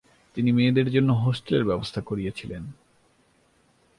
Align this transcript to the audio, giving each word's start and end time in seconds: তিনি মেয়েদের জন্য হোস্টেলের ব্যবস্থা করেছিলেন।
তিনি 0.35 0.51
মেয়েদের 0.51 0.87
জন্য 0.91 1.09
হোস্টেলের 1.13 1.65
ব্যবস্থা 1.65 2.01
করেছিলেন। 2.01 2.63